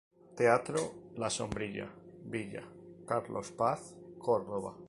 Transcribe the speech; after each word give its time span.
Teatro 0.35 0.93
La 1.17 1.29
Sombrilla, 1.29 1.87
Villa 2.25 2.63
Carlos 3.07 3.51
Paz, 3.51 3.95
Córdoba. 4.17 4.73